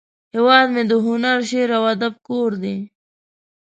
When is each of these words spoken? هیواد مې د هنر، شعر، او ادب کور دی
هیواد 0.33 0.67
مې 0.73 0.83
د 0.91 0.93
هنر، 1.05 1.37
شعر، 1.49 1.69
او 1.77 1.83
ادب 1.93 2.13
کور 2.27 2.51
دی 2.63 2.77